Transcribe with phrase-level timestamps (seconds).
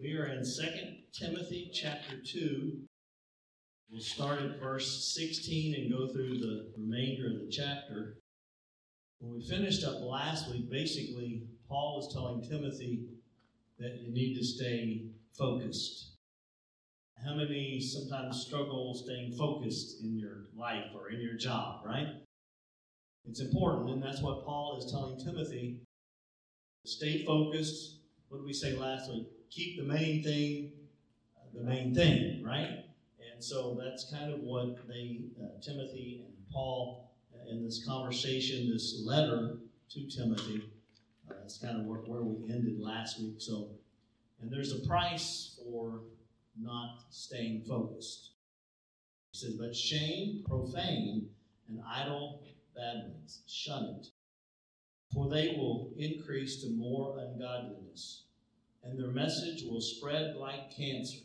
[0.00, 0.50] We are in 2
[1.12, 2.82] Timothy chapter 2.
[3.90, 8.18] We'll start at verse 16 and go through the remainder of the chapter.
[9.18, 13.06] When we finished up last week, basically, Paul was telling Timothy
[13.80, 15.06] that you need to stay
[15.36, 16.12] focused.
[17.26, 22.06] How many sometimes struggle staying focused in your life or in your job, right?
[23.24, 25.80] It's important, and that's what Paul is telling Timothy.
[26.86, 27.98] Stay focused.
[28.28, 29.26] What did we say last week?
[29.50, 30.72] Keep the main thing
[31.36, 32.84] uh, the main thing, right?
[33.38, 38.68] And so that's kind of what they, uh, Timothy and Paul, uh, in this conversation,
[38.72, 39.58] this letter
[39.90, 40.68] to Timothy,
[41.30, 43.36] uh, that's kind of where, where we ended last week.
[43.38, 43.68] So,
[44.40, 46.00] and there's a price for
[46.60, 48.32] not staying focused.
[49.32, 51.28] He says, but shame, profane,
[51.68, 52.42] and idle
[52.74, 54.08] babblings, shun it,
[55.12, 58.24] for they will increase to more ungodliness
[58.82, 61.18] and their message will spread like cancer.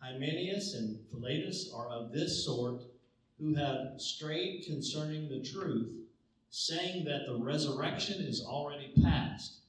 [0.00, 2.82] Hymenaeus and Philetus are of this sort,
[3.38, 5.90] who have strayed concerning the truth,
[6.50, 9.60] saying that the resurrection is already past,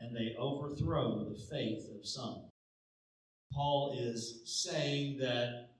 [0.00, 2.42] and they overthrow the faith of some.
[3.52, 5.70] Paul is saying that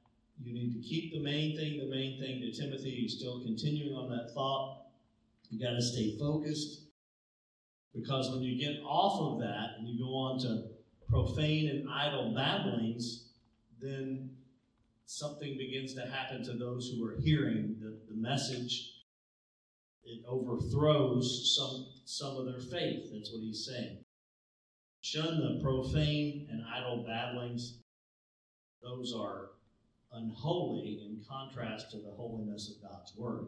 [0.43, 2.91] you need to keep the main thing the main thing to Timothy.
[2.91, 4.87] He's still continuing on that thought.
[5.51, 6.88] You got to stay focused.
[7.95, 10.65] Because when you get off of that and you go on to
[11.09, 13.29] profane and idle babblings,
[13.81, 14.31] then
[15.07, 18.93] something begins to happen to those who are hearing the, the message.
[20.05, 23.11] It overthrows some, some of their faith.
[23.13, 23.99] That's what he's saying.
[25.01, 27.79] Shun the profane and idle babblings.
[28.83, 29.51] Those are
[30.13, 33.47] unholy in contrast to the holiness of God's Word.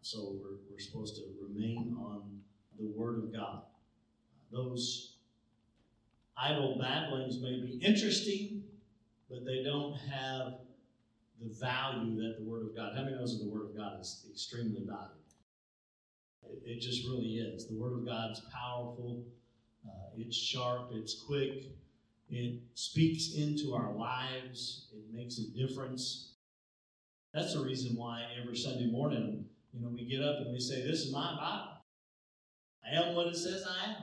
[0.00, 2.40] So we're, we're supposed to remain on
[2.78, 3.62] the Word of God.
[4.52, 5.16] Those
[6.36, 8.62] idle babblings may be interesting,
[9.30, 10.54] but they don't have
[11.40, 12.92] the value that the Word of God.
[12.96, 15.12] How many knows that the Word of God is extremely valuable?
[16.64, 17.66] It, just really is.
[17.66, 19.24] The Word of God is powerful.
[19.86, 20.90] Uh, it's sharp.
[20.92, 21.64] It's quick.
[22.30, 24.88] It speaks into our lives.
[24.92, 26.34] It makes a difference.
[27.34, 30.82] That's the reason why every Sunday morning, you know, we get up and we say,
[30.82, 31.75] "This is my Bible."
[32.86, 33.96] I am what it says I am.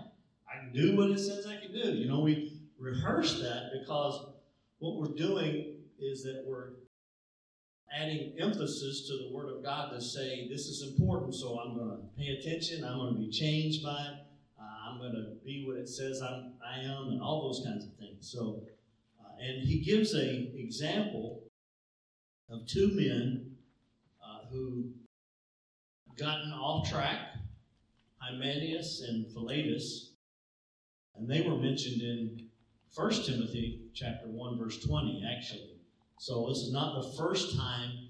[0.48, 1.94] I can do what it says I can do.
[1.94, 4.28] You know, we rehearse that because
[4.80, 6.72] what we're doing is that we're
[7.96, 11.90] adding emphasis to the Word of God to say, this is important, so I'm going
[11.90, 14.26] to pay attention, I'm going to be changed by it,
[14.60, 17.86] uh, I'm going to be what it says I'm, I am, and all those kinds
[17.86, 18.30] of things.
[18.32, 18.64] So,
[19.22, 21.44] uh, and he gives a example
[22.50, 23.52] of two men
[24.24, 24.90] uh, who
[26.18, 27.33] gotten off track
[28.24, 30.14] Hymenaeus and Philetus,
[31.16, 32.48] and they were mentioned in
[32.96, 35.78] 1 Timothy chapter 1, verse 20, actually.
[36.20, 38.10] So this is not the first time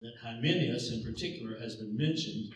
[0.00, 2.54] that Hymenaeus in particular has been mentioned.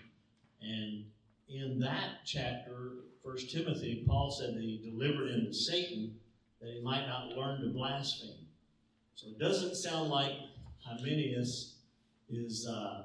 [0.62, 1.04] And
[1.48, 6.14] in that chapter, 1 Timothy, Paul said that he delivered him to Satan
[6.60, 8.46] that he might not learn to blaspheme.
[9.14, 10.32] So it doesn't sound like
[10.84, 11.76] Hymenaeus
[12.30, 13.02] is uh,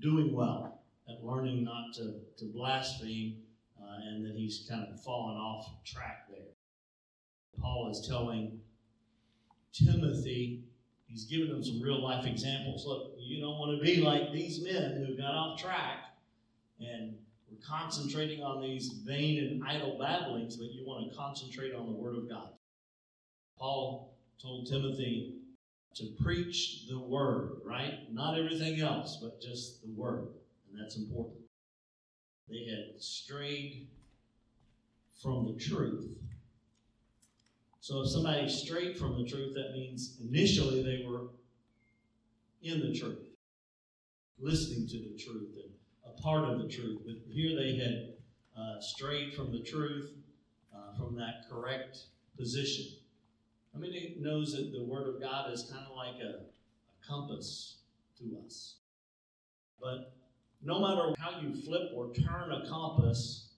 [0.00, 0.79] doing well
[1.10, 3.36] at learning not to, to blaspheme,
[3.80, 6.52] uh, and that he's kind of fallen off track there.
[7.58, 8.60] Paul is telling
[9.72, 10.64] Timothy,
[11.06, 12.84] he's giving him some real life examples.
[12.86, 15.98] Look, you don't want to be like these men who got off track
[16.80, 17.14] and
[17.50, 21.92] were concentrating on these vain and idle babblings, but you want to concentrate on the
[21.92, 22.50] Word of God.
[23.58, 25.34] Paul told Timothy
[25.96, 28.12] to preach the Word, right?
[28.12, 30.28] Not everything else, but just the Word
[30.70, 31.40] and that's important.
[32.48, 33.88] They had strayed
[35.22, 36.06] from the truth.
[37.80, 41.28] So if somebody strayed from the truth, that means initially they were
[42.62, 43.26] in the truth,
[44.38, 45.72] listening to the truth and
[46.06, 47.00] a part of the truth.
[47.04, 48.14] But here they had
[48.60, 50.12] uh, strayed from the truth,
[50.74, 51.98] uh, from that correct
[52.36, 52.84] position.
[53.74, 57.06] I mean, it knows that the Word of God is kind of like a, a
[57.06, 57.78] compass
[58.18, 58.76] to us.
[59.80, 60.12] But
[60.62, 63.54] no matter how you flip or turn a compass,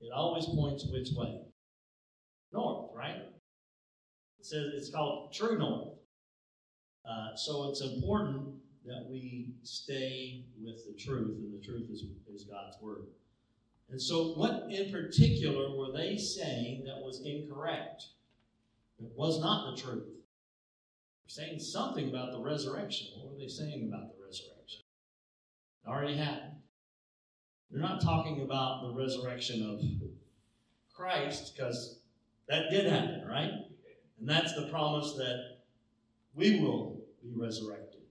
[0.00, 1.40] it always points which way?
[2.52, 3.22] North, right?
[4.38, 5.88] It says it's called true north.
[7.08, 8.48] Uh, so it's important
[8.84, 13.06] that we stay with the truth, and the truth is, is God's word.
[13.90, 18.04] And so, what in particular were they saying that was incorrect?
[18.98, 20.04] It was not the truth.
[20.06, 23.08] They're saying something about the resurrection.
[23.16, 24.21] What were they saying about the?
[25.84, 26.52] It already happened.
[27.70, 29.80] They're not talking about the resurrection of
[30.94, 31.98] Christ because
[32.48, 33.50] That did happen, right?
[34.20, 35.58] And that's the promise that
[36.34, 38.02] we will be resurrected.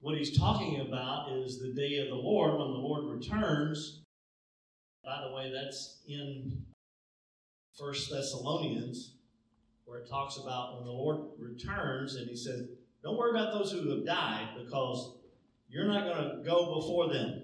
[0.00, 4.02] What he's talking about is the day of the Lord when the Lord returns.
[5.04, 6.64] By the way, that's in
[7.78, 9.14] First Thessalonians,
[9.84, 12.68] where it talks about when the Lord returns, and he says,
[13.02, 15.18] Don't worry about those who have died, because
[15.76, 17.42] you're not going to go before them.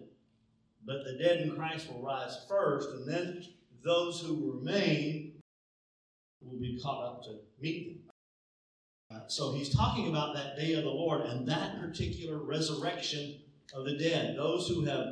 [0.86, 3.44] But the dead in Christ will rise first, and then
[3.84, 5.34] those who remain
[6.40, 8.14] will be caught up to meet them.
[9.14, 13.38] Uh, so he's talking about that day of the Lord and that particular resurrection
[13.74, 14.34] of the dead.
[14.36, 15.06] Those who have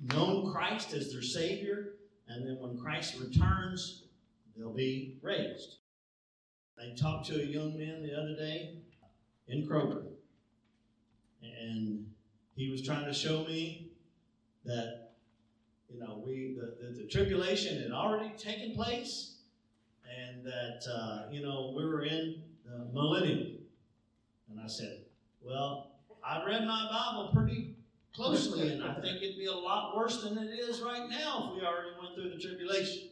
[0.00, 1.96] known Christ as their Savior,
[2.28, 4.04] and then when Christ returns,
[4.56, 5.76] they'll be raised.
[6.78, 8.78] I talked to a young man the other day
[9.48, 10.09] in Kroger,
[11.42, 12.06] and
[12.56, 13.88] he was trying to show me
[14.64, 15.12] that
[15.88, 19.36] you know we the, the, the tribulation had already taken place,
[20.04, 23.58] and that uh, you know we were in the millennium.
[24.50, 25.04] And I said,
[25.40, 25.92] Well,
[26.24, 27.76] I read my Bible pretty
[28.14, 31.60] closely, and I think it'd be a lot worse than it is right now if
[31.60, 33.10] we already went through the tribulation.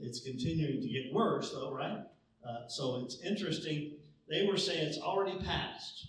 [0.00, 2.04] It's continuing to get worse, though, right?
[2.46, 3.92] Uh, so it's interesting.
[4.28, 6.06] They were saying it's already passed.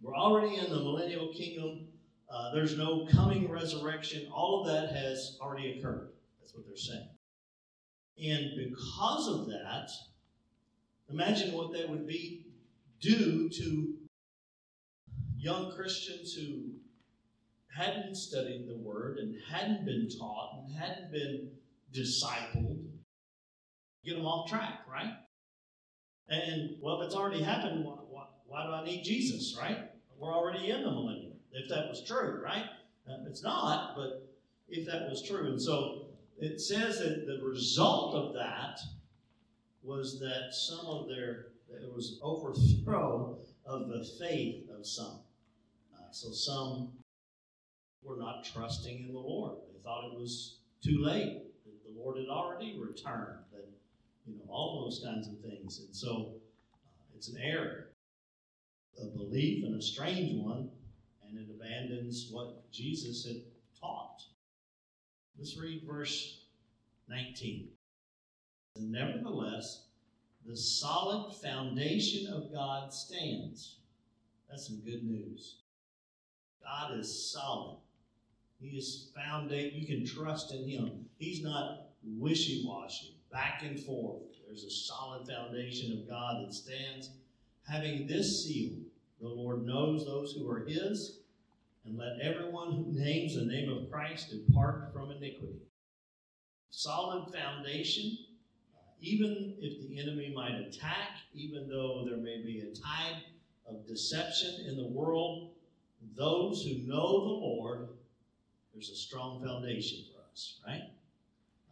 [0.00, 1.88] We're already in the millennial kingdom.
[2.30, 4.28] Uh, there's no coming resurrection.
[4.32, 6.10] All of that has already occurred.
[6.40, 7.08] That's what they're saying.
[8.18, 9.90] And because of that,
[11.10, 12.46] imagine what that would be
[13.00, 13.94] due to
[15.36, 16.72] young Christians who
[17.76, 21.50] hadn't studied the Word and hadn't been taught and hadn't been
[21.94, 22.84] discipled.
[24.04, 25.12] Get them off track, right?
[26.28, 27.86] And, well, if it's already happened,
[28.46, 29.90] why, do I need Jesus, right?
[30.18, 32.64] We're already in the millennium, if that was true, right?
[33.08, 34.28] Uh, it's not, but
[34.68, 35.48] if that was true.
[35.48, 36.06] And so
[36.38, 38.78] it says that the result of that
[39.82, 45.20] was that some of their, there was overthrow of the faith of some.
[45.94, 46.92] Uh, so some
[48.02, 49.56] were not trusting in the Lord.
[49.72, 53.68] They thought it was too late, the Lord had already returned, that,
[54.26, 55.80] you know, all those kinds of things.
[55.80, 56.34] And so
[56.72, 57.88] uh, it's an error,
[59.00, 60.70] a belief and a strange one,
[61.22, 63.42] and it abandons what Jesus had
[63.78, 64.22] taught.
[65.38, 66.44] Let's read verse
[67.08, 67.68] 19.
[68.78, 69.86] Nevertheless,
[70.46, 73.78] the solid foundation of God stands.
[74.48, 75.56] That's some good news.
[76.62, 77.78] God is solid.
[78.58, 79.72] He is founded.
[79.74, 81.06] You can trust in Him.
[81.18, 84.22] He's not wishy washy, back and forth.
[84.46, 87.10] There's a solid foundation of God that stands.
[87.68, 88.72] Having this seal,
[89.20, 91.20] the Lord knows those who are His,
[91.84, 95.60] and let everyone who names the name of Christ depart from iniquity.
[96.70, 98.18] Solid foundation,
[99.00, 103.22] even if the enemy might attack, even though there may be a tide
[103.68, 105.50] of deception in the world,
[106.16, 107.88] those who know the Lord
[108.76, 110.82] there's a strong foundation for us, right?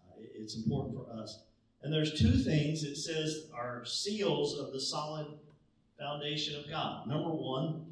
[0.09, 1.43] Uh, it's important for us.
[1.83, 5.27] And there's two things it says are seals of the solid
[6.05, 7.07] foundation of God.
[7.07, 7.87] Number one,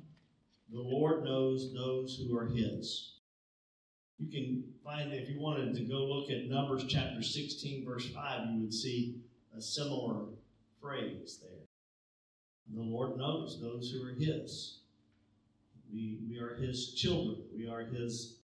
[0.70, 3.14] the Lord knows those who are His.
[4.18, 8.40] You can find, if you wanted to go look at Numbers chapter 16, verse 5,
[8.50, 9.16] you would see
[9.56, 10.26] a similar
[10.80, 11.66] phrase there.
[12.74, 14.78] The Lord knows those who are His.
[15.92, 17.38] We, we are His children.
[17.56, 18.36] We are His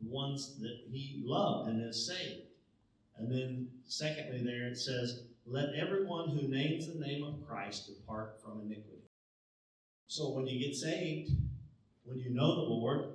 [0.00, 2.42] ones that he loved and has saved.
[3.16, 8.42] And then, secondly, there it says, Let everyone who names the name of Christ depart
[8.42, 9.04] from iniquity.
[10.08, 11.30] So when you get saved,
[12.04, 13.14] when you know the Lord,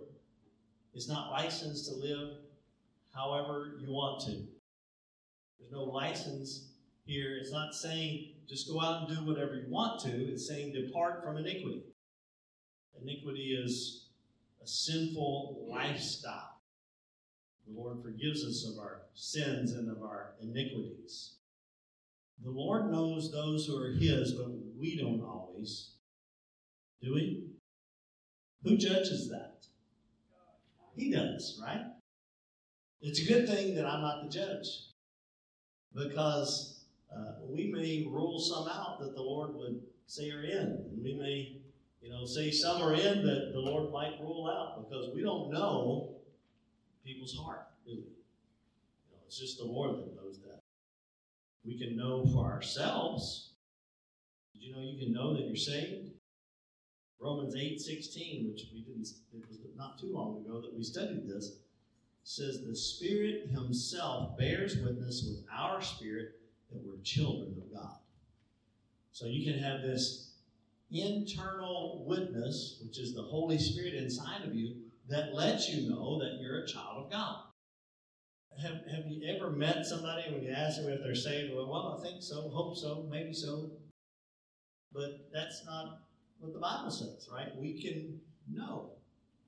[0.94, 2.38] it's not licensed to live
[3.14, 4.32] however you want to.
[5.60, 6.70] There's no license
[7.06, 7.38] here.
[7.38, 10.10] It's not saying just go out and do whatever you want to.
[10.10, 11.84] It's saying depart from iniquity.
[13.02, 14.08] Iniquity is
[14.64, 16.62] a sinful lifestyle.
[17.68, 21.36] The Lord forgives us of our sins and of our iniquities.
[22.44, 24.48] The Lord knows those who are His, but
[24.78, 25.92] we don't always.
[27.02, 27.44] Do we?
[28.64, 29.66] Who judges that?
[30.96, 31.86] He does, right?
[33.02, 34.68] It's a good thing that I'm not the judge
[35.96, 40.58] because uh, we may rule some out that the Lord would say are in.
[40.58, 41.58] And we may,
[42.02, 45.52] you know, say some are in that the Lord might rule out because we don't
[45.52, 46.10] know
[47.04, 47.98] people's heart, do we?
[47.98, 48.04] You
[49.14, 50.51] know, it's just the Lord that knows that.
[51.66, 53.52] We can know for ourselves.
[54.54, 56.12] Did you know you can know that you're saved?
[57.20, 61.28] Romans 8 16, which we didn't, it was not too long ago that we studied
[61.28, 61.58] this,
[62.24, 66.40] says, The Spirit Himself bears witness with our spirit
[66.72, 67.98] that we're children of God.
[69.12, 70.32] So you can have this
[70.92, 74.76] internal witness, which is the Holy Spirit inside of you,
[75.10, 77.44] that lets you know that you're a child of God.
[78.60, 81.54] Have, have you ever met somebody when you ask them if they're saved?
[81.54, 83.72] Well, well, I think so, hope so, maybe so.
[84.94, 86.02] But that's not
[86.40, 87.56] what the Bible says, right?
[87.58, 88.20] We can
[88.52, 88.92] know.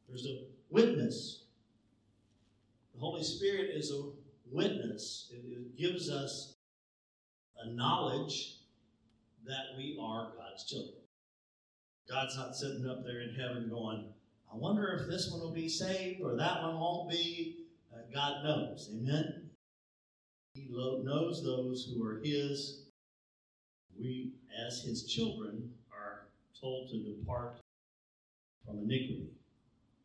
[0.07, 1.43] There's a witness.
[2.93, 4.11] The Holy Spirit is a
[4.49, 5.31] witness.
[5.31, 6.53] It, it gives us
[7.63, 8.57] a knowledge
[9.45, 11.01] that we are God's children.
[12.09, 14.05] God's not sitting up there in heaven going,
[14.51, 17.62] I wonder if this one will be saved or that one won't be.
[18.13, 18.89] God knows.
[18.93, 19.49] Amen?
[20.53, 22.85] He knows those who are His.
[23.99, 24.33] We,
[24.67, 26.27] as His children, are
[26.59, 27.59] told to depart
[28.65, 29.29] from iniquity.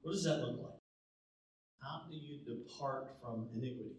[0.02, 0.80] What does that look like?
[1.82, 3.96] How do you depart from iniquity?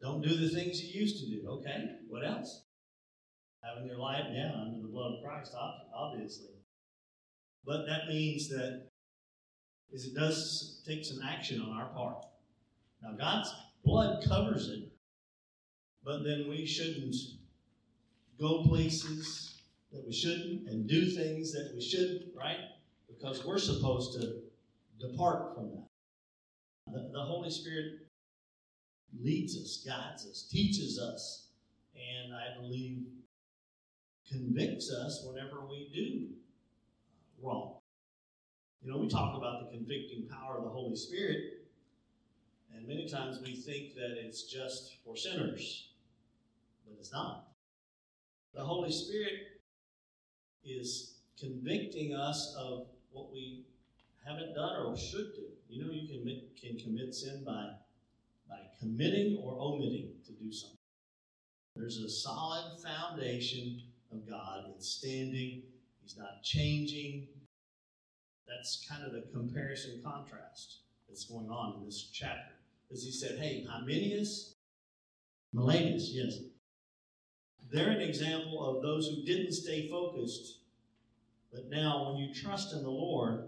[0.00, 1.48] Don't do the things you used to do.
[1.48, 2.64] Okay, what else?
[3.62, 5.54] Having your life down under the blood of Christ,
[5.94, 6.54] obviously.
[7.64, 8.88] But that means that
[9.90, 12.24] is it does take some action on our part.
[13.06, 14.88] Now, God's blood covers it,
[16.04, 17.14] but then we shouldn't
[18.40, 22.58] go places that we shouldn't and do things that we shouldn't, right?
[23.08, 24.40] Because we're supposed to
[24.98, 25.86] depart from that.
[26.92, 27.92] The, the Holy Spirit
[29.22, 31.48] leads us, guides us, teaches us,
[31.94, 33.04] and I believe
[34.28, 36.26] convicts us whenever we do
[37.40, 37.76] wrong.
[38.82, 41.65] You know, we talk about the convicting power of the Holy Spirit,
[42.74, 45.88] and many times we think that it's just for sinners,
[46.84, 47.48] but it's not.
[48.54, 49.60] The Holy Spirit
[50.64, 53.66] is convicting us of what we
[54.26, 55.46] haven't done or should do.
[55.68, 57.70] You know, you can, can commit sin by,
[58.48, 60.76] by committing or omitting to do something.
[61.76, 64.64] There's a solid foundation of God.
[64.74, 65.62] It's standing,
[66.02, 67.28] He's not changing.
[68.48, 72.52] That's kind of the comparison contrast that's going on in this chapter.
[72.92, 74.54] As he said, hey, Hymenaeus,
[75.54, 76.38] Melanus, yes.
[77.70, 80.60] They're an example of those who didn't stay focused,
[81.52, 83.44] but now when you trust in the Lord,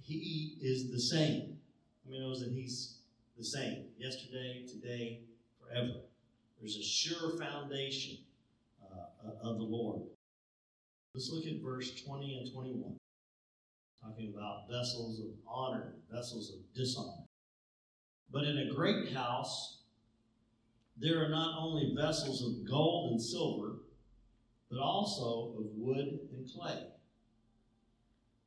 [0.00, 1.58] he is the same.
[2.06, 2.98] I mean, knows that he's
[3.36, 5.20] the same yesterday, today,
[5.60, 6.00] forever.
[6.60, 8.18] There's a sure foundation
[8.82, 10.02] uh, of the Lord.
[11.14, 12.96] Let's look at verse 20 and 21.
[14.04, 17.24] Talking about vessels of honor, vessels of dishonor.
[18.30, 19.78] But in a great house,
[20.98, 23.76] there are not only vessels of gold and silver,
[24.70, 26.88] but also of wood and clay.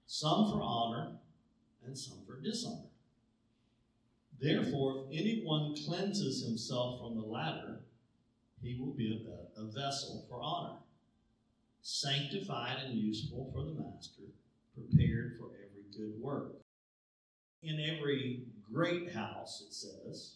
[0.05, 1.17] Some for honor
[1.83, 2.89] and some for dishonor.
[4.39, 7.81] Therefore, if anyone cleanses himself from the latter,
[8.61, 9.25] he will be
[9.57, 10.77] a, vessel for honor,
[11.81, 14.23] sanctified and useful for the master,
[14.77, 16.55] prepared for every good work.
[17.63, 20.35] In every great house, it says,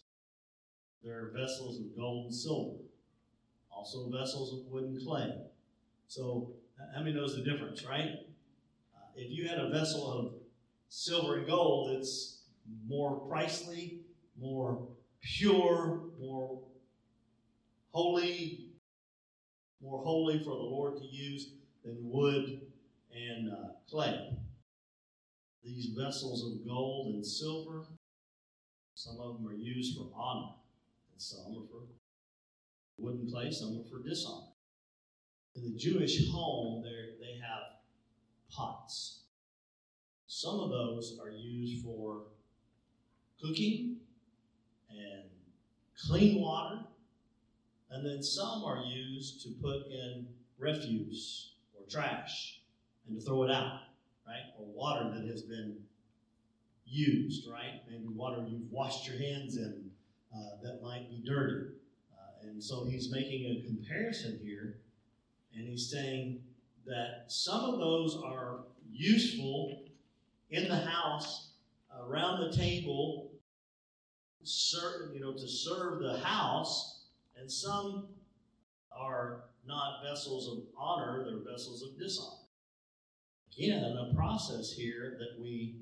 [1.04, 2.76] there are vessels of gold and silver,
[3.70, 5.34] also vessels of wood and clay.
[6.08, 6.52] So,
[6.94, 8.10] how many knows the difference, right?
[8.94, 10.34] Uh, if you had a vessel of
[10.88, 12.42] silver and gold, it's
[12.86, 13.98] more pricely,
[14.38, 14.86] more
[15.20, 16.60] pure, more
[17.92, 18.66] holy,
[19.80, 21.50] more holy for the Lord to use
[21.84, 22.60] than wood
[23.14, 24.36] and uh, clay.
[25.64, 27.84] These vessels of gold and silver,
[28.94, 30.52] some of them are used for honor,
[31.12, 31.86] and some are for
[32.98, 34.46] wooden clay, some are for dishonor.
[35.54, 37.78] In the Jewish home, they have
[38.50, 39.22] pots
[40.34, 42.22] some of those are used for
[43.38, 43.98] cooking
[44.90, 45.24] and
[46.06, 46.80] clean water,
[47.90, 50.26] and then some are used to put in
[50.58, 52.61] refuse or trash
[53.06, 53.80] and to throw it out,
[54.26, 54.52] right?
[54.58, 55.76] Or water that has been
[56.86, 57.80] used, right?
[57.90, 59.90] Maybe water you've washed your hands in
[60.34, 61.66] uh, that might be dirty.
[62.12, 64.78] Uh, and so he's making a comparison here,
[65.54, 66.40] and he's saying
[66.86, 69.82] that some of those are useful
[70.50, 71.50] in the house,
[72.06, 73.30] around the table,
[74.42, 77.04] serve, you know, to serve the house,
[77.38, 78.08] and some
[78.90, 82.41] are not vessels of honor, they're vessels of dishonor.
[83.56, 85.76] Again, a process here that we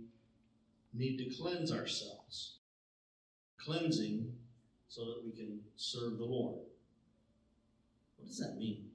[0.93, 2.59] need to cleanse ourselves.
[3.59, 4.33] Cleansing
[4.89, 6.59] so that we can serve the Lord.
[8.17, 8.87] What does that mean?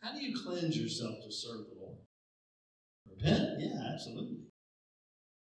[0.00, 1.98] How do you cleanse yourself to serve the Lord?
[3.10, 3.60] Repent?
[3.60, 4.38] Yeah, absolutely.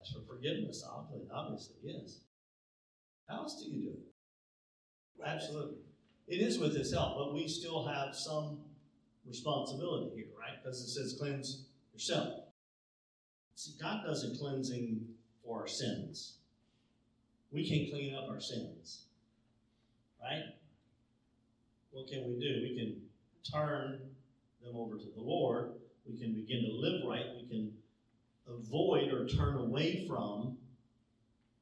[0.02, 0.84] Ask for forgiveness,
[1.34, 2.20] obviously, yes.
[3.28, 5.26] How else do you do it?
[5.26, 5.78] Absolutely.
[6.28, 8.60] it is with His help, but we still have some
[9.26, 10.62] responsibility here, right?
[10.62, 12.44] Because it says cleanse yourself.
[13.56, 15.00] See, God does a cleansing
[15.44, 16.36] for our sins.
[17.52, 19.06] We can clean up our sins,
[20.22, 20.44] right?
[21.92, 22.62] What can we do?
[22.62, 23.02] We can
[23.50, 24.02] turn
[24.62, 25.72] them over to the Lord.
[26.06, 27.26] We can begin to live right.
[27.42, 27.72] We can
[28.48, 30.58] avoid or turn away from.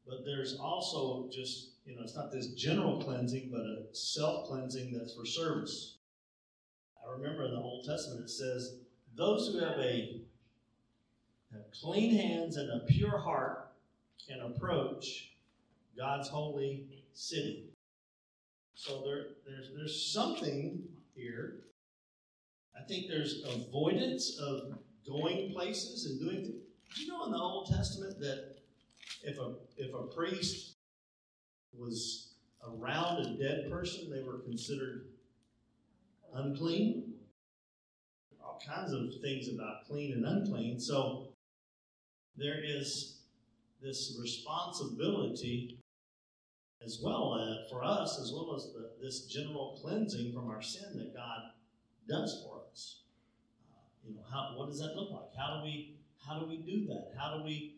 [0.07, 4.97] But there's also just, you know, it's not this general cleansing, but a self cleansing
[4.97, 5.97] that's for service.
[7.05, 8.77] I remember in the Old Testament it says,
[9.15, 10.21] those who have a
[11.51, 13.71] have clean hands and a pure heart
[14.27, 15.33] can approach
[15.95, 17.65] God's holy city.
[18.73, 20.81] So there, there's, there's something
[21.15, 21.59] here.
[22.75, 26.55] I think there's avoidance of going places and doing things.
[26.95, 28.55] You know in the Old Testament that
[29.23, 30.75] if a if a priest
[31.77, 32.33] was
[32.67, 35.07] around a dead person, they were considered
[36.33, 37.12] unclean?
[38.53, 40.79] All kinds of things about clean and unclean.
[40.79, 41.29] So
[42.37, 43.21] there is
[43.81, 45.79] this responsibility
[46.85, 50.99] as well uh, for us, as well as the, this general cleansing from our sin
[50.99, 51.39] that God
[52.07, 53.01] does for us.
[53.71, 55.35] Uh, you know, how, what does that look like?
[55.35, 57.11] How do we how do we do that?
[57.17, 57.77] How do we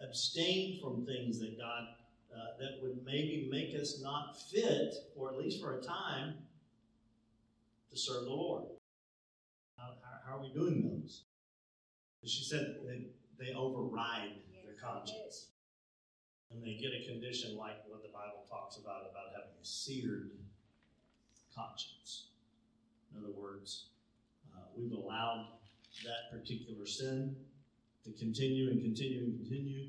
[0.00, 1.82] abstain from things that God
[2.32, 6.34] uh, that would maybe make us not fit, or at least for a time,
[7.90, 8.64] to serve the Lord?
[9.78, 9.94] How,
[10.26, 11.24] how, are we doing those?
[12.24, 13.06] She said they,
[13.38, 15.48] they override yes, their conscience.
[16.50, 20.30] And they get a condition like what the Bible talks about, about having a seared
[21.54, 22.28] conscience.
[23.12, 23.86] In other words,
[24.54, 25.48] uh, we've allowed
[26.04, 27.36] that particular sin
[28.04, 29.88] to continue and continue and continue,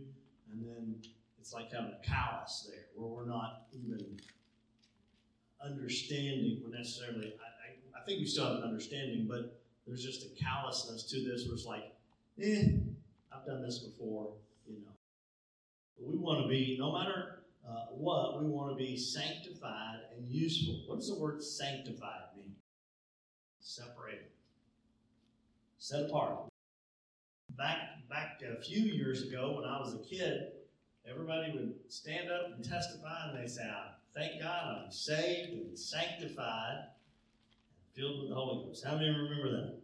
[0.52, 0.96] and then
[1.40, 4.20] it's like having a callus there where we're not even
[5.64, 7.34] understanding necessarily.
[7.40, 9.59] I, I, I think we still have an understanding, but
[9.90, 11.92] there's just a callousness to this where it's like,
[12.42, 12.64] eh,
[13.34, 14.34] I've done this before,
[14.68, 14.92] you know.
[15.98, 20.28] But we want to be, no matter uh, what, we want to be sanctified and
[20.28, 20.84] useful.
[20.86, 22.54] What does the word sanctified mean?
[23.60, 24.28] Separated,
[25.80, 26.46] set apart.
[27.58, 27.78] Back
[28.10, 30.52] back a few years ago, when I was a kid,
[31.10, 33.70] everybody would stand up and testify, and they'd say,
[34.14, 36.86] "Thank God I'm saved and sanctified,
[38.00, 39.82] filled with the Holy Ghost." How many remember that?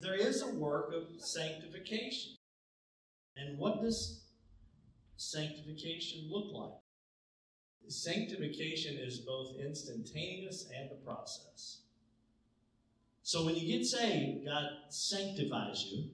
[0.00, 2.36] There is a work of sanctification.
[3.36, 4.24] And what does
[5.16, 6.80] sanctification look like?
[7.88, 11.82] Sanctification is both instantaneous and a process.
[13.22, 16.10] So when you get saved, God sanctifies you,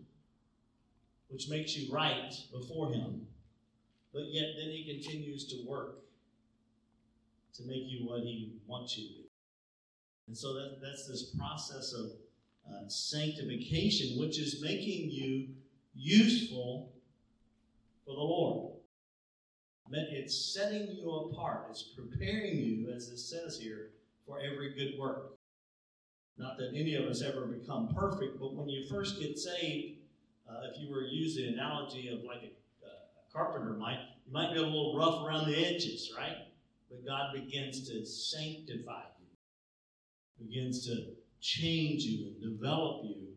[1.29, 3.27] which makes you right before Him,
[4.13, 5.99] but yet then He continues to work
[7.55, 9.20] to make you what He wants you to be.
[10.31, 12.13] And so that, that's this process of
[12.65, 15.49] uh, sanctification, which is making you
[15.93, 16.93] useful
[18.05, 18.75] for the Lord.
[19.91, 21.67] It's setting you apart.
[21.71, 23.91] It's preparing you, as it says here,
[24.25, 25.33] for every good work.
[26.39, 29.99] Not that any of us ever become perfect, but when you first get saved,
[30.49, 34.33] uh, if you were to use the analogy of like a, a carpenter might, you
[34.33, 36.37] might be a little rough around the edges, right?
[36.89, 39.10] But God begins to sanctify
[40.41, 41.07] begins to
[41.41, 43.29] change you and develop you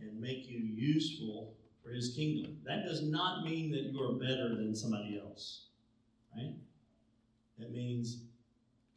[0.00, 2.58] and make you useful for his kingdom.
[2.64, 5.66] That does not mean that you are better than somebody else,
[6.36, 6.54] right?
[7.58, 8.22] It means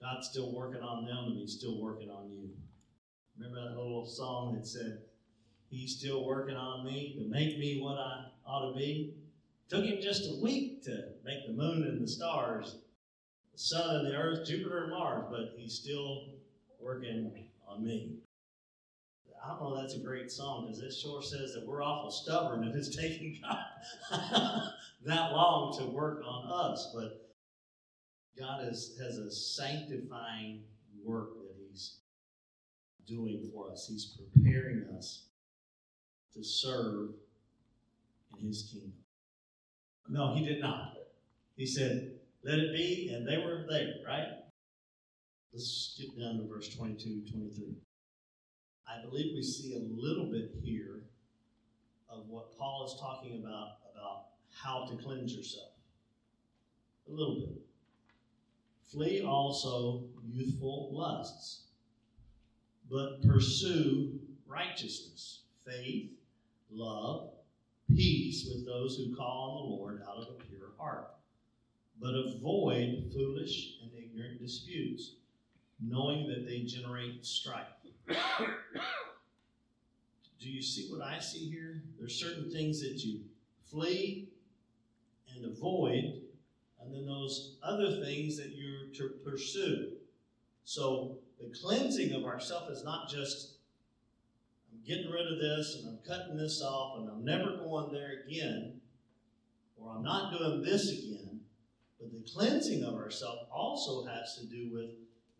[0.02, 2.50] God's still working on them and he's still working on you.
[3.38, 5.00] Remember that little song that said,
[5.70, 9.14] He's still working on me to make me what I ought to be?
[9.70, 12.76] Took him just a week to make the moon and the stars,
[13.54, 16.26] the sun and the earth, Jupiter and Mars, but he's still
[16.84, 17.32] working
[17.68, 18.18] on me.
[19.44, 22.64] I don't know that's a great song because it sure says that we're awful stubborn
[22.68, 24.72] if it's taking God
[25.06, 26.92] that long to work on us.
[26.94, 27.32] But
[28.38, 30.62] God is, has a sanctifying
[31.04, 31.98] work that He's
[33.08, 33.88] doing for us.
[33.90, 35.26] He's preparing us
[36.36, 37.10] to serve
[38.40, 38.94] in His kingdom.
[40.08, 40.98] No, He did not.
[41.56, 42.12] He said,
[42.44, 44.28] Let it be, and they were there, right?
[45.54, 47.76] Let's skip down to verse 22, 23.
[48.88, 51.02] I believe we see a little bit here
[52.10, 55.74] of what Paul is talking about about how to cleanse yourself.
[57.10, 57.62] A little bit.
[58.92, 61.64] Flee also youthful lusts,
[62.90, 66.12] but pursue righteousness, faith,
[66.70, 67.32] love,
[67.90, 71.10] peace with those who call on the Lord out of a pure heart.
[72.00, 75.16] But avoid foolish and ignorant disputes
[75.82, 77.68] knowing that they generate strife.
[80.40, 81.84] Do you see what I see here?
[82.00, 83.22] There's certain things that you
[83.70, 84.30] flee
[85.36, 86.22] and avoid,
[86.82, 89.94] and then those other things that you're to pursue.
[90.64, 93.58] So the cleansing of ourself is not just
[94.72, 98.24] I'm getting rid of this and I'm cutting this off and I'm never going there
[98.26, 98.82] again,
[99.78, 101.42] or I'm not doing this again.
[102.00, 104.90] But the cleansing of ourself also has to do with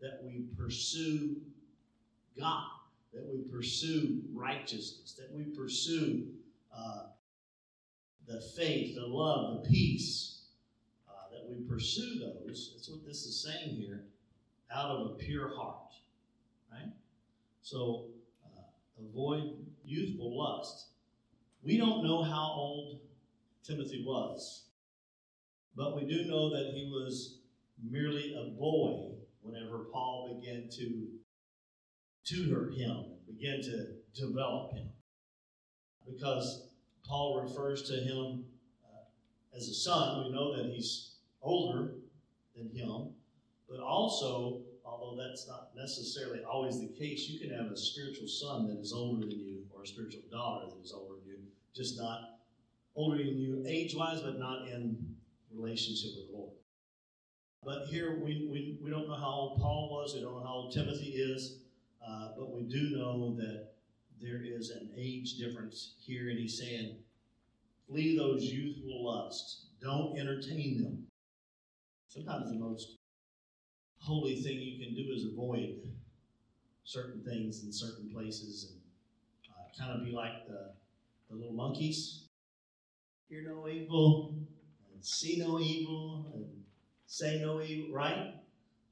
[0.02, 1.36] that we pursue
[2.38, 2.66] God,
[3.14, 6.26] that we pursue righteousness, that we pursue
[6.76, 7.04] uh,
[8.26, 10.42] the faith, the love, the peace,
[11.08, 12.72] uh, that we pursue those.
[12.74, 14.04] That's what this is saying here,
[14.74, 15.94] out of a pure heart,
[16.72, 16.92] right?
[17.62, 18.06] So
[18.44, 18.62] uh,
[19.08, 20.88] avoid youthful lust.
[21.62, 22.98] We don't know how old
[23.62, 24.64] Timothy was,
[25.76, 27.38] but we do know that he was
[27.80, 31.08] merely a boy whenever Paul began to
[32.24, 34.88] tutor him, began to develop him.
[36.06, 36.68] Because
[37.04, 38.44] Paul refers to him
[38.84, 41.94] uh, as a son, we know that he's older
[42.56, 43.10] than him,
[43.68, 48.68] but also, although that's not necessarily always the case, you can have a spiritual son
[48.68, 51.38] that is older than you, or a spiritual daughter that is older than you,
[51.74, 52.38] just not
[52.94, 54.96] older than you age wise, but not in
[55.54, 56.52] relationship with the Lord.
[57.64, 60.54] But here we, we, we don't know how old Paul was, we don't know how
[60.54, 61.60] old Timothy is,
[62.04, 63.74] uh, but we do know that
[64.20, 66.96] there is an age difference here, and he's saying,
[67.86, 71.06] flee those youthful lusts, don't entertain them.
[72.08, 72.96] Sometimes the most
[73.98, 75.88] holy thing you can do is avoid
[76.82, 78.80] certain things in certain places and
[79.54, 80.72] uh, kind of be like the,
[81.30, 82.24] the little monkeys.
[83.28, 84.34] Hear no evil,
[84.92, 86.44] and see no evil, and
[87.12, 88.32] say no evil, right?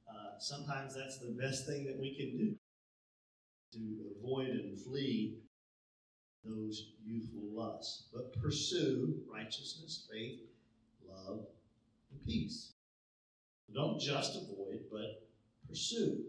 [0.07, 2.55] Uh, sometimes that's the best thing that we can do
[3.73, 5.39] to avoid and flee
[6.45, 10.41] those youthful lusts, but pursue righteousness, faith,
[11.09, 11.47] love,
[12.11, 12.75] and peace.
[13.73, 15.27] Don't just avoid, but
[15.67, 16.23] pursue.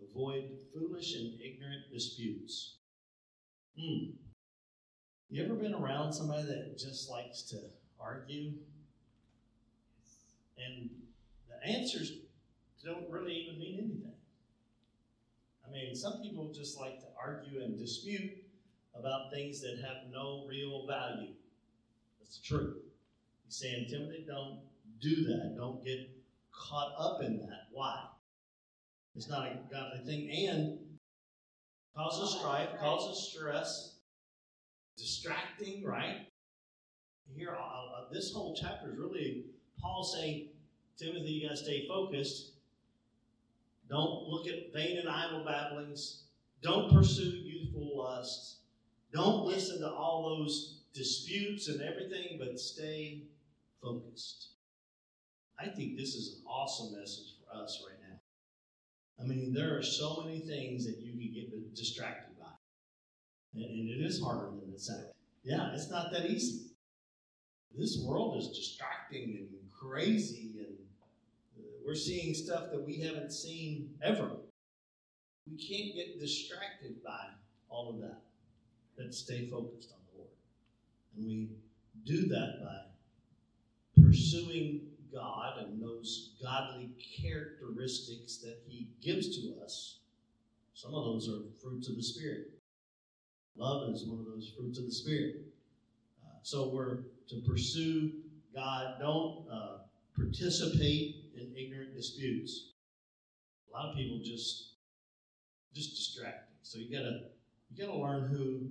[0.00, 2.76] Avoid foolish and ignorant disputes.
[3.76, 4.10] Hmm.
[5.28, 7.56] You ever been around somebody that just likes to
[7.98, 8.52] argue?
[10.66, 10.90] And
[11.48, 12.12] the answers
[12.84, 14.12] don't really even mean anything.
[15.66, 18.32] I mean, some people just like to argue and dispute
[18.94, 21.32] about things that have no real value.
[22.18, 22.76] That's the truth.
[23.44, 24.60] He's saying, Timothy, don't
[25.00, 25.54] do that.
[25.56, 26.10] Don't get
[26.52, 27.68] caught up in that.
[27.72, 28.04] Why?
[29.14, 30.78] It's not a godly thing and
[31.96, 33.96] causes strife, causes stress,
[34.96, 36.26] distracting, right?
[37.36, 39.44] Here, uh, uh this whole chapter is really
[39.80, 40.48] Paul saying,
[40.98, 42.52] Timothy, you got to stay focused.
[43.88, 46.24] Don't look at vain and idle babblings.
[46.62, 48.58] Don't pursue youthful lusts.
[49.12, 53.22] Don't listen to all those disputes and everything, but stay
[53.82, 54.48] focused.
[55.58, 58.18] I think this is an awesome message for us right now.
[59.20, 62.46] I mean, there are so many things that you can get distracted by.
[63.54, 65.06] And, it is harder than it sounds.
[65.42, 66.66] Yeah, it's not that easy.
[67.76, 70.76] This world is distracting and crazy, and
[71.58, 74.30] uh, we're seeing stuff that we haven't seen ever.
[75.50, 77.26] We can't get distracted by
[77.68, 78.20] all of that.
[78.98, 80.30] Let's stay focused on the Lord.
[81.16, 81.48] And we
[82.04, 84.80] do that by pursuing
[85.12, 90.00] God and those godly characteristics that He gives to us.
[90.74, 92.50] Some of those are fruits of the Spirit.
[93.56, 95.36] Love is one of those fruits of the Spirit.
[96.24, 98.12] Uh, so we're to pursue
[98.54, 98.96] God.
[99.00, 99.78] Don't uh,
[100.16, 102.70] participate in ignorant disputes.
[103.68, 104.74] A lot of people just
[105.74, 106.56] just distracting.
[106.62, 107.20] So you gotta
[107.70, 108.68] you gotta learn who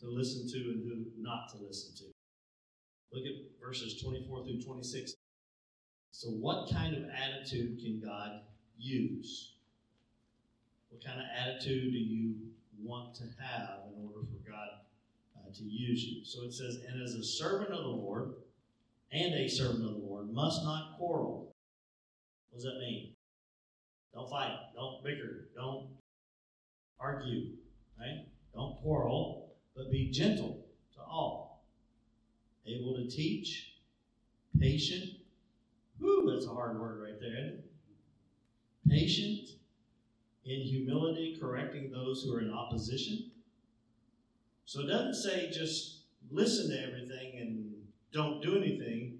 [0.00, 2.04] to listen to and who not to listen to.
[3.12, 5.14] Look at verses 24 through 26.
[6.12, 8.40] So, what kind of attitude can God
[8.78, 9.54] use?
[10.90, 12.34] What kind of attitude do you
[12.82, 14.68] want to have in order for God
[15.36, 16.24] uh, to use you?
[16.24, 18.34] So it says, And as a servant of the Lord,
[19.12, 21.52] and a servant of the Lord, must not quarrel.
[22.50, 23.14] What does that mean?
[24.14, 24.56] Don't fight.
[24.74, 25.48] Don't bicker.
[25.54, 25.88] Don't
[26.98, 27.50] argue.
[27.98, 28.26] Right?
[28.54, 31.64] Don't quarrel, but be gentle to all.
[32.66, 33.74] Able to teach,
[34.58, 35.16] patient.
[35.98, 37.52] Whew, that's a hard word right there?
[38.88, 39.50] Patient,
[40.44, 43.30] in humility, correcting those who are in opposition.
[44.64, 47.59] So it doesn't say just listen to everything and
[48.12, 49.18] don't do anything.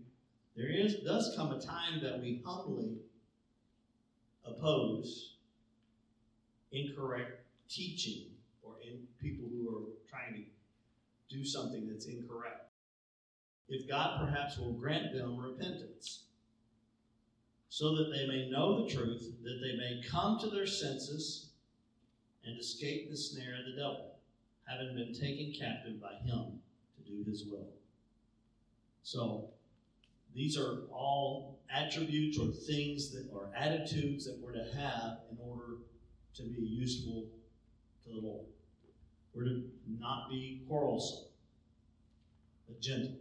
[0.56, 2.96] There is does come a time that we humbly
[4.44, 5.34] oppose
[6.72, 8.26] incorrect teaching
[8.62, 12.68] or in people who are trying to do something that's incorrect.
[13.68, 16.24] If God perhaps will grant them repentance,
[17.68, 21.50] so that they may know the truth, that they may come to their senses
[22.44, 24.16] and escape the snare of the devil,
[24.66, 26.60] having been taken captive by him
[26.96, 27.68] to do his will.
[29.02, 29.50] So,
[30.34, 35.78] these are all attributes or things that are attitudes that we're to have in order
[36.36, 37.26] to be useful
[38.04, 38.46] to the Lord.
[39.34, 39.62] We're to
[39.98, 41.26] not be quarrelsome,
[42.68, 43.16] but gentle.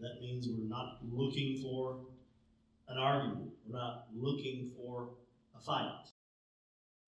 [0.00, 2.00] That means we're not looking for
[2.88, 3.50] an argument.
[3.66, 5.10] We're not looking for
[5.56, 6.06] a fight.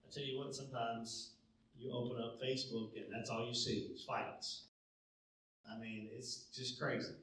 [0.05, 1.33] I tell you what, sometimes
[1.79, 4.65] you open up Facebook and that's all you see is fights.
[5.71, 7.15] I mean, it's just crazy.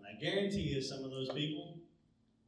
[0.00, 1.78] And I guarantee you, some of those people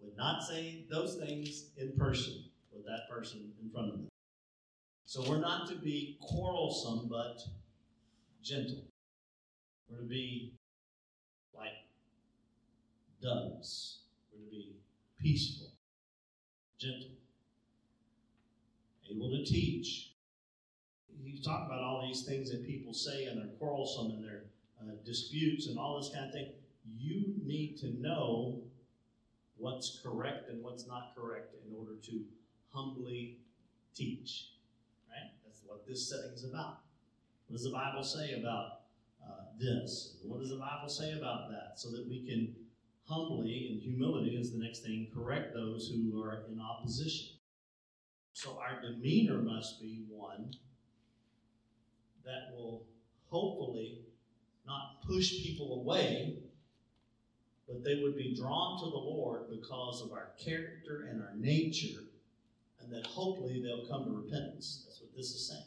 [0.00, 4.08] would not say those things in person with that person in front of them.
[5.04, 7.38] So we're not to be quarrelsome, but
[8.42, 8.84] gentle.
[9.90, 10.54] We're to be
[11.54, 11.72] like
[13.20, 14.00] doves.
[14.32, 14.76] We're to be
[15.20, 15.72] peaceful,
[16.78, 17.10] gentle,
[19.10, 20.12] able to teach.
[21.22, 24.44] He's talking about all these things that people say and they're quarrelsome and they're
[24.80, 26.52] uh, disputes and all this kind of thing.
[26.84, 28.62] You need to know
[29.56, 32.20] what's correct and what's not correct in order to
[32.72, 33.38] humbly
[33.94, 34.48] teach.
[35.08, 35.30] Right?
[35.44, 36.78] That's what this setting is about.
[37.46, 38.80] What does the Bible say about
[39.24, 40.16] uh, this?
[40.24, 41.72] What does the Bible say about that?
[41.76, 42.54] So that we can
[43.04, 47.36] humbly, and humility is the next thing, correct those who are in opposition.
[48.32, 50.52] So our demeanor must be one
[52.24, 52.86] that will
[53.28, 54.00] hopefully
[54.66, 56.38] not push people away,
[57.72, 62.04] but they would be drawn to the Lord because of our character and our nature,
[62.80, 64.84] and that hopefully they'll come to repentance.
[64.86, 65.64] That's what this is saying.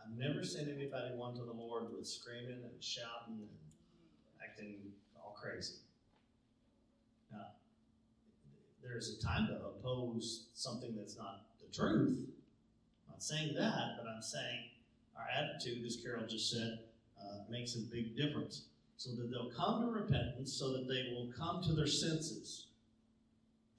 [0.00, 3.48] I've never seen anybody won to the Lord with screaming and shouting and
[4.42, 4.76] acting
[5.14, 5.74] all crazy.
[7.30, 7.48] Now,
[8.82, 12.26] there's a time to oppose something that's not the truth.
[13.06, 14.70] I'm not saying that, but I'm saying
[15.14, 16.78] our attitude, as Carol just said,
[17.20, 18.62] uh, makes a big difference.
[19.00, 22.66] So that they'll come to repentance, so that they will come to their senses.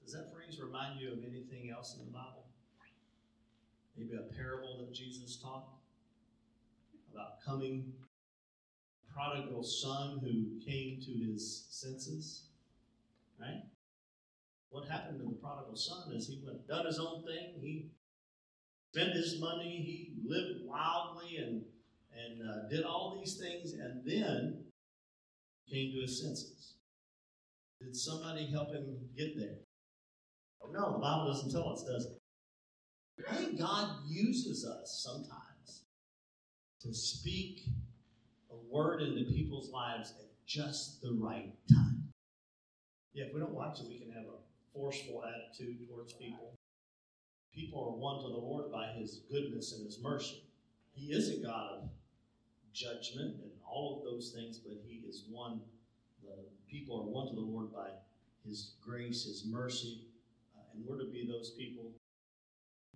[0.02, 2.44] Does that phrase remind you of anything else in the Bible?
[3.96, 5.68] Maybe a parable that Jesus taught
[7.12, 7.92] about coming
[9.14, 12.46] prodigal son who came to his senses,
[13.40, 13.62] right?
[14.70, 17.60] What happened to the prodigal son is he went done his own thing.
[17.60, 17.92] He
[18.92, 19.84] spent his money.
[19.86, 21.62] He lived wildly and
[22.12, 24.61] and uh, did all these things, and then
[25.70, 26.74] came to his senses.
[27.80, 29.56] Did somebody help him get there?
[30.72, 32.22] No, the Bible doesn't tell us, does it?
[33.30, 35.84] I think God uses us sometimes
[36.80, 37.60] to speak
[38.50, 42.08] a word into people's lives at just the right time.
[43.12, 44.40] Yeah, if we don't watch it, we can have a
[44.74, 46.54] forceful attitude towards people.
[47.54, 50.42] People are won to the Lord by His goodness and His mercy.
[50.92, 51.90] He is a God of
[52.72, 55.60] judgment and all of those things, but He is one.
[56.22, 57.88] The people are won to the Lord by
[58.46, 60.06] His grace, His mercy,
[60.56, 61.92] uh, and we're to be those people.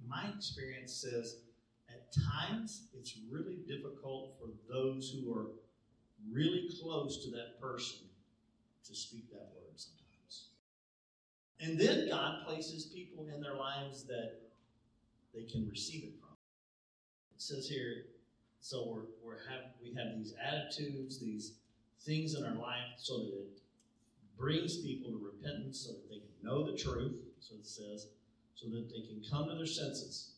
[0.07, 1.37] My experience says
[1.89, 5.47] at times it's really difficult for those who are
[6.31, 8.07] really close to that person
[8.85, 10.49] to speak that word sometimes.
[11.61, 14.41] And then God places people in their lives that
[15.35, 16.37] they can receive it from.
[17.35, 18.05] It says here,
[18.61, 21.55] so we're, we're have, we have these attitudes, these
[22.05, 23.59] things in our life so that it
[24.39, 28.09] brings people to repentance so that they can know the truth, so it says,
[28.55, 30.33] so that they can come to their senses.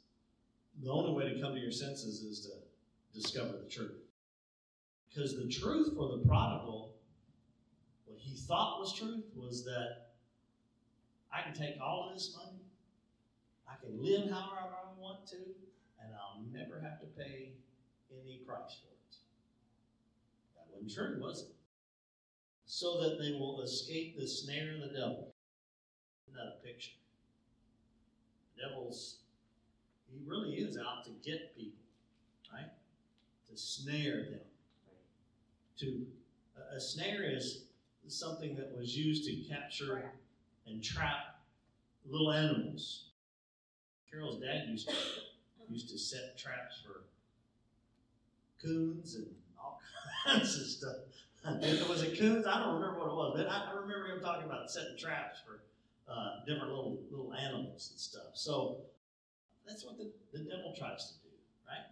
[0.83, 4.03] The only way to come to your senses is to discover the truth.
[5.09, 6.95] Because the truth for the prodigal,
[8.07, 10.09] what he thought was truth, was that
[11.33, 12.61] I can take all of this money,
[13.69, 17.53] I can live however I want to, and I'll never have to pay
[18.29, 19.17] any price for it.
[20.55, 21.55] That wasn't true, was it?
[22.67, 25.33] So that they will escape the snare of the devil.
[26.35, 26.93] Not a picture.
[28.57, 29.21] The devil's,
[30.11, 31.81] he really is out to get people,
[32.53, 32.71] right?
[33.51, 34.41] To snare them.
[35.79, 36.07] To
[36.57, 37.65] a, a snare is
[38.09, 40.13] something that was used to capture
[40.67, 41.41] and trap
[42.07, 43.05] little animals.
[44.11, 44.95] Carol's dad used to
[45.71, 47.03] used to set traps for
[48.63, 49.27] coons and
[49.59, 49.81] all
[50.27, 50.97] kinds of stuff.
[51.63, 54.21] It was a coons, I don't remember what it was, but I, I remember him
[54.21, 55.63] talking about setting traps for
[56.13, 58.35] uh, different little little animals and stuff.
[58.35, 58.83] So
[59.67, 61.35] that's what the, the devil tries to do,
[61.67, 61.87] right?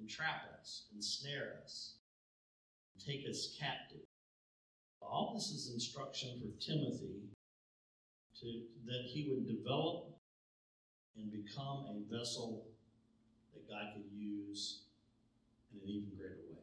[0.00, 1.94] Entrap us, ensnare us,
[3.04, 4.06] take us captive.
[5.00, 7.28] All this is instruction for Timothy
[8.40, 10.08] to that he would develop
[11.16, 12.66] and become a vessel
[13.52, 14.83] that God could use
[15.74, 16.62] in an even greater way.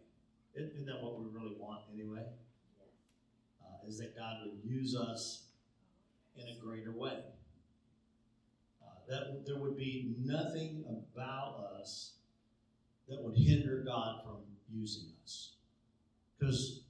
[0.56, 2.26] Isn't that what we really want anyway?
[3.62, 5.44] Uh, is that God would use us
[6.36, 7.20] in a greater way.
[8.82, 12.14] Uh, that there would be nothing about us
[13.08, 14.38] that would hinder God from
[14.74, 15.54] using us.
[16.40, 16.82] Because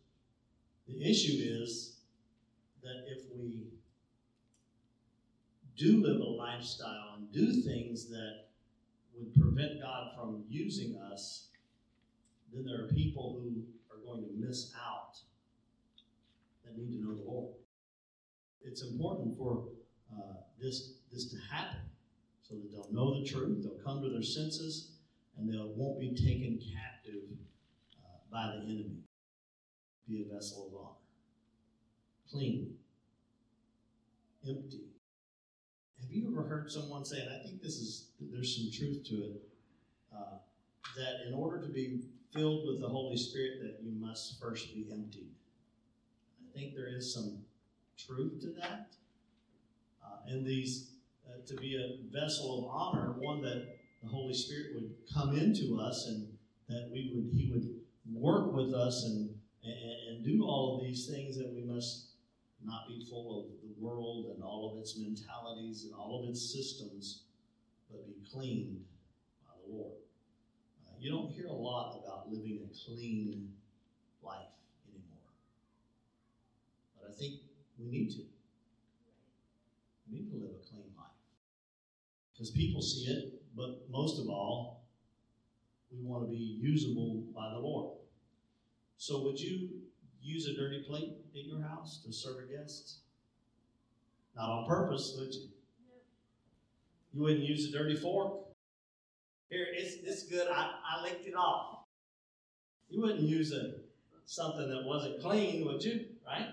[0.87, 1.97] the issue is
[2.83, 3.67] that if we
[5.77, 8.45] do live a lifestyle and do things that
[9.15, 11.47] would prevent God from using us,
[12.53, 15.17] then there are people who are going to miss out
[16.63, 17.53] that need to know the Lord.
[18.63, 19.63] It's important for
[20.11, 21.79] uh, this this to happen
[22.41, 24.91] so that they'll know the truth, they'll come to their senses,
[25.37, 27.23] and they won't be taken captive
[28.03, 28.97] uh, by the enemy.
[30.07, 30.95] Be a vessel of honor,
[32.29, 32.73] clean,
[34.47, 34.81] empty.
[36.01, 39.15] Have you ever heard someone say, and I think this is there's some truth to
[39.15, 39.41] it,
[40.13, 40.37] uh,
[40.97, 42.01] that in order to be
[42.33, 45.31] filled with the Holy Spirit, that you must first be emptied.
[46.49, 47.39] I think there is some
[47.97, 48.93] truth to that.
[50.03, 50.91] Uh, and these,
[51.27, 55.79] uh, to be a vessel of honor, one that the Holy Spirit would come into
[55.79, 56.27] us and
[56.67, 57.69] that we would, He would
[58.13, 62.11] work with us and, and, and do all of these things that we must
[62.63, 66.53] not be full of the world and all of its mentalities and all of its
[66.53, 67.23] systems,
[67.89, 68.83] but be cleaned
[69.45, 69.93] by the Lord.
[71.01, 73.51] You don't hear a lot about living a clean
[74.21, 74.53] life
[74.87, 75.31] anymore.
[76.95, 77.39] But I think
[77.79, 78.19] we need to.
[80.07, 81.07] We need to live a clean life.
[82.31, 84.83] Because people see it, but most of all,
[85.91, 87.97] we want to be usable by the Lord.
[88.97, 89.69] So, would you
[90.21, 92.99] use a dirty plate in your house to serve a guest?
[94.35, 95.47] Not on purpose, would you?
[97.11, 98.50] You wouldn't use a dirty fork?
[99.51, 100.47] Here, it's, it's good.
[100.47, 101.79] I, I licked it off.
[102.89, 103.73] You wouldn't use a,
[104.25, 106.05] something that wasn't clean, would you?
[106.25, 106.47] Right?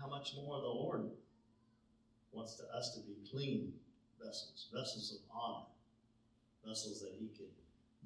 [0.00, 1.10] How much more the Lord
[2.32, 3.74] wants to, us to be clean
[4.18, 5.66] vessels, vessels of honor,
[6.66, 7.46] vessels that He can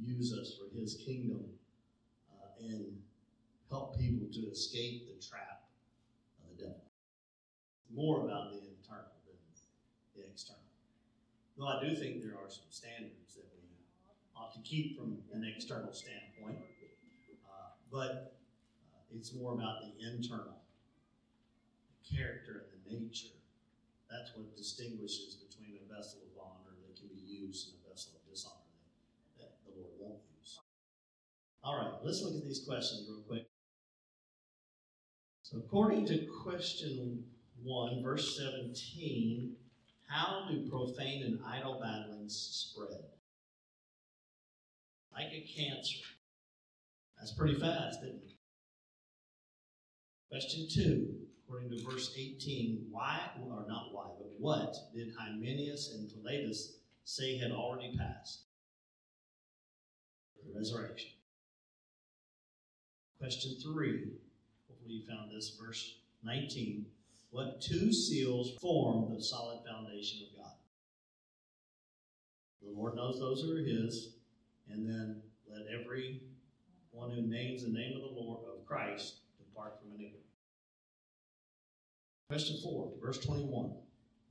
[0.04, 1.44] use us for His kingdom
[2.28, 2.86] uh, and
[3.68, 5.62] help people to escape the trap
[6.42, 6.82] of the devil.
[7.94, 9.38] More about the internal than
[10.16, 10.58] the external.
[11.56, 13.49] Though I do think there are some standards that
[14.40, 16.58] ought to keep from an external standpoint,
[17.44, 18.40] uh, but
[18.94, 20.56] uh, it's more about the internal,
[21.92, 23.36] the character and the nature.
[24.10, 28.12] That's what distinguishes between a vessel of honor that can be used and a vessel
[28.16, 28.54] of dishonor
[29.38, 30.58] that, that the Lord won't use.
[31.62, 33.46] All right, let's look at these questions real quick.
[35.42, 37.24] So, according to question
[37.62, 39.54] 1, verse 17,
[40.08, 43.19] how do profane and idle babblings spread?
[45.12, 46.00] Like a cancer.
[47.18, 48.36] That's pretty fast, isn't it?
[50.30, 56.10] Question 2, according to verse 18, why, or not why, but what did Hymenaeus and
[56.10, 58.42] Philetus say had already passed?
[60.36, 61.10] The resurrection.
[63.18, 64.12] Question 3,
[64.68, 66.86] hopefully you found this, verse 19.
[67.30, 70.54] What two seals form the solid foundation of God?
[72.62, 74.14] The Lord knows those who are His,
[74.72, 76.22] and then let every
[76.92, 80.24] one who names the name of the Lord of Christ depart from iniquity.
[82.28, 83.72] Question 4, verse 21.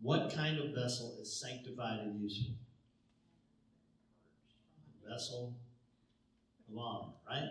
[0.01, 2.53] What kind of vessel is sanctified and useful?
[5.05, 5.53] A vessel
[6.71, 7.49] of honor, right?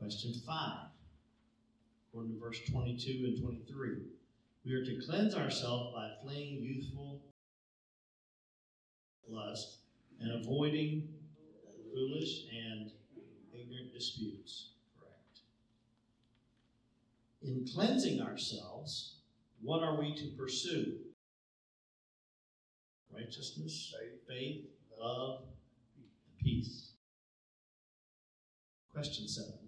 [0.00, 0.72] Question 5,
[2.08, 3.90] according to verse 22 and 23.
[4.66, 7.20] We are to cleanse ourselves by fleeing youthful
[9.28, 9.83] lust
[10.24, 11.06] and avoiding
[11.92, 12.90] foolish and
[13.52, 14.70] ignorant disputes.
[14.98, 15.40] Correct.
[17.42, 19.16] In cleansing ourselves,
[19.60, 20.96] what are we to pursue?
[23.12, 23.94] Righteousness,
[24.26, 24.64] faith,
[24.98, 25.42] love,
[26.42, 26.92] peace.
[28.92, 29.58] Question seven.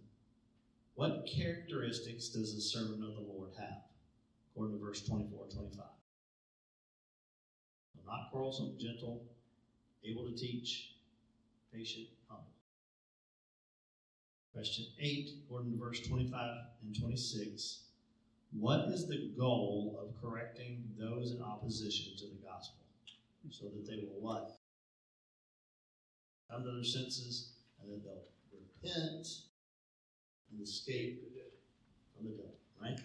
[0.94, 3.82] What characteristics does the servant of the Lord have?
[4.50, 5.84] According to verse 24 25.
[8.06, 9.26] Not quarrelsome, gentle,
[10.08, 10.92] able to teach,
[11.72, 12.46] patient, humble.
[14.52, 16.40] Question 8, according to verse 25
[16.82, 17.80] and 26.
[18.52, 22.86] What is the goal of correcting those in opposition to the gospel?
[23.50, 24.56] so that they will what?
[26.50, 29.26] Come to their senses, and then they'll repent
[30.50, 31.22] and escape
[32.16, 33.00] from the devil, right?